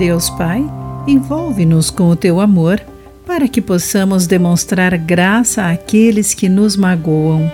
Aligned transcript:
Deus 0.00 0.30
Pai, 0.30 0.64
envolve-nos 1.06 1.90
com 1.90 2.08
o 2.08 2.16
teu 2.16 2.40
amor 2.40 2.80
para 3.26 3.46
que 3.46 3.60
possamos 3.60 4.26
demonstrar 4.26 4.96
graça 4.96 5.70
àqueles 5.70 6.32
que 6.32 6.48
nos 6.48 6.74
magoam. 6.74 7.52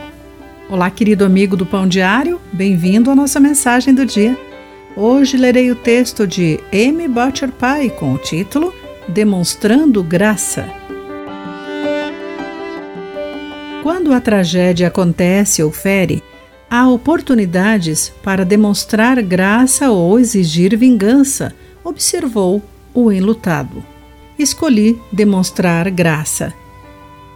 Olá, 0.70 0.88
querido 0.88 1.24
amigo 1.24 1.56
do 1.56 1.66
Pão 1.66 1.88
Diário, 1.88 2.40
bem-vindo 2.52 3.10
à 3.10 3.16
nossa 3.16 3.40
mensagem 3.40 3.92
do 3.92 4.06
dia. 4.06 4.38
Hoje 4.96 5.36
lerei 5.36 5.72
o 5.72 5.74
texto 5.74 6.24
de 6.24 6.60
M. 6.70 7.08
Butcher 7.08 7.50
Pai 7.50 7.90
com 7.90 8.14
o 8.14 8.18
título 8.18 8.72
Demonstrando 9.08 10.00
Graça. 10.04 10.68
Quando 13.82 14.12
a 14.12 14.20
tragédia 14.20 14.86
acontece 14.86 15.64
ou 15.64 15.72
fere, 15.72 16.22
há 16.70 16.88
oportunidades 16.88 18.12
para 18.22 18.44
demonstrar 18.44 19.20
graça 19.20 19.90
ou 19.90 20.20
exigir 20.20 20.76
vingança, 20.76 21.52
observou 21.86 22.62
o 22.92 23.12
enlutado. 23.12 23.84
Escolhi 24.38 24.98
demonstrar 25.12 25.90
graça. 25.90 26.52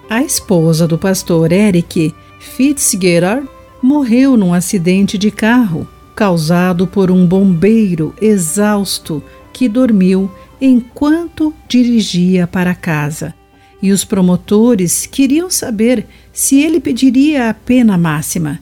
A 0.08 0.22
esposa 0.22 0.86
do 0.86 0.98
pastor 0.98 1.52
Eric 1.52 2.14
Fitzgerald 2.38 3.48
morreu 3.82 4.36
num 4.36 4.52
acidente 4.52 5.16
de 5.16 5.30
carro 5.30 5.88
causado 6.14 6.86
por 6.86 7.10
um 7.10 7.27
bombeiro 7.27 8.14
exausto 8.20 9.22
que 9.52 9.68
dormiu 9.68 10.30
enquanto 10.60 11.55
dirigia 11.66 12.46
para 12.46 12.74
casa. 12.74 13.34
E 13.82 13.92
os 13.92 14.05
promotores 14.05 15.06
queriam 15.06 15.48
saber 15.48 16.06
se 16.32 16.60
ele 16.60 16.80
pediria 16.80 17.48
a 17.48 17.55
pena 17.55 17.96
máxima 17.96 18.60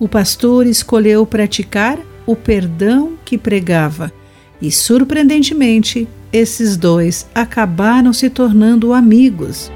o 0.00 0.08
pastor 0.08 0.66
escolheu 0.66 1.26
praticar 1.26 1.98
o 2.26 2.34
perdão 2.34 3.18
que 3.22 3.36
pregava, 3.36 4.10
e 4.60 4.70
surpreendentemente, 4.70 6.06
esses 6.32 6.76
dois 6.76 7.26
acabaram 7.34 8.12
se 8.12 8.28
tornando 8.28 8.92
amigos. 8.92 9.70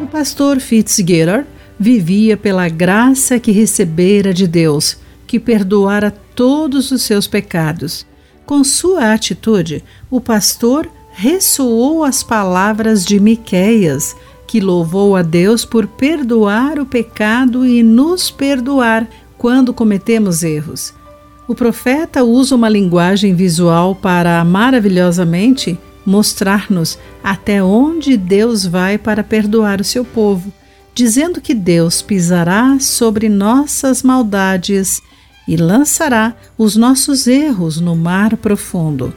O 0.00 0.06
pastor 0.06 0.60
Fitzgerald 0.60 1.46
vivia 1.78 2.36
pela 2.36 2.68
graça 2.68 3.38
que 3.38 3.52
recebera 3.52 4.32
de 4.32 4.46
Deus, 4.46 4.98
que 5.26 5.38
perdoara 5.38 6.10
todos 6.34 6.90
os 6.90 7.02
seus 7.02 7.26
pecados. 7.26 8.06
Com 8.44 8.62
sua 8.62 9.12
atitude, 9.12 9.82
o 10.10 10.20
pastor 10.20 10.88
ressoou 11.12 12.04
as 12.04 12.22
palavras 12.22 13.04
de 13.04 13.18
Miqueias, 13.18 14.14
que 14.46 14.60
louvou 14.60 15.16
a 15.16 15.22
Deus 15.22 15.64
por 15.64 15.86
perdoar 15.86 16.78
o 16.78 16.86
pecado 16.86 17.66
e 17.66 17.82
nos 17.82 18.30
perdoar 18.30 19.08
quando 19.36 19.74
cometemos 19.74 20.42
erros. 20.42 20.94
O 21.48 21.54
profeta 21.54 22.24
usa 22.24 22.56
uma 22.56 22.68
linguagem 22.68 23.34
visual 23.34 23.94
para 23.94 24.44
maravilhosamente 24.44 25.78
mostrar-nos 26.04 26.98
até 27.22 27.62
onde 27.62 28.16
Deus 28.16 28.66
vai 28.66 28.98
para 28.98 29.22
perdoar 29.22 29.80
o 29.80 29.84
seu 29.84 30.04
povo, 30.04 30.52
dizendo 30.92 31.40
que 31.40 31.54
Deus 31.54 32.02
pisará 32.02 32.78
sobre 32.80 33.28
nossas 33.28 34.02
maldades 34.02 35.00
e 35.46 35.56
lançará 35.56 36.34
os 36.58 36.74
nossos 36.74 37.28
erros 37.28 37.80
no 37.80 37.94
mar 37.94 38.36
profundo. 38.36 39.14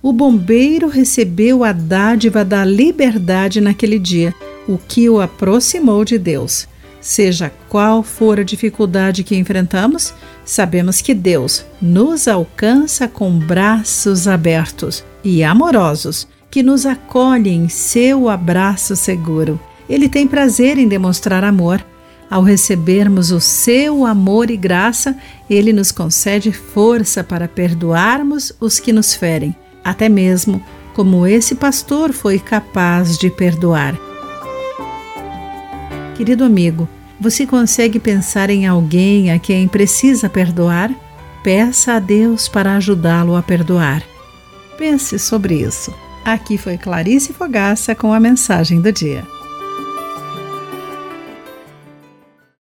O 0.00 0.12
bombeiro 0.12 0.86
recebeu 0.86 1.64
a 1.64 1.72
dádiva 1.72 2.44
da 2.44 2.64
liberdade 2.64 3.60
naquele 3.60 3.98
dia 3.98 4.32
o 4.68 4.78
que 4.78 5.08
o 5.10 5.20
aproximou 5.20 6.04
de 6.04 6.18
Deus. 6.18 6.68
Seja 7.08 7.50
qual 7.70 8.02
for 8.02 8.38
a 8.38 8.42
dificuldade 8.42 9.24
que 9.24 9.34
enfrentamos, 9.34 10.12
sabemos 10.44 11.00
que 11.00 11.14
Deus 11.14 11.64
nos 11.80 12.28
alcança 12.28 13.08
com 13.08 13.38
braços 13.38 14.28
abertos 14.28 15.02
e 15.24 15.42
amorosos, 15.42 16.28
que 16.50 16.62
nos 16.62 16.84
acolhem 16.84 17.64
em 17.64 17.68
seu 17.70 18.28
abraço 18.28 18.94
seguro. 18.94 19.58
Ele 19.88 20.06
tem 20.06 20.28
prazer 20.28 20.76
em 20.76 20.86
demonstrar 20.86 21.44
amor. 21.44 21.82
Ao 22.30 22.42
recebermos 22.42 23.30
o 23.30 23.40
seu 23.40 24.04
amor 24.04 24.50
e 24.50 24.56
graça, 24.58 25.16
ele 25.48 25.72
nos 25.72 25.90
concede 25.90 26.52
força 26.52 27.24
para 27.24 27.48
perdoarmos 27.48 28.52
os 28.60 28.78
que 28.78 28.92
nos 28.92 29.14
ferem, 29.14 29.56
até 29.82 30.10
mesmo 30.10 30.62
como 30.92 31.26
esse 31.26 31.54
pastor 31.54 32.12
foi 32.12 32.38
capaz 32.38 33.16
de 33.16 33.30
perdoar. 33.30 33.98
Querido 36.14 36.44
amigo, 36.44 36.86
você 37.20 37.46
consegue 37.46 37.98
pensar 37.98 38.50
em 38.50 38.66
alguém 38.66 39.30
a 39.30 39.38
quem 39.38 39.66
precisa 39.66 40.28
perdoar? 40.28 40.90
Peça 41.42 41.94
a 41.94 41.98
Deus 41.98 42.48
para 42.48 42.76
ajudá-lo 42.76 43.36
a 43.36 43.42
perdoar. 43.42 44.02
Pense 44.76 45.18
sobre 45.18 45.54
isso. 45.54 45.92
Aqui 46.24 46.58
foi 46.58 46.76
Clarice 46.76 47.32
Fogaça 47.32 47.94
com 47.94 48.12
a 48.12 48.20
mensagem 48.20 48.80
do 48.80 48.92
dia. 48.92 49.26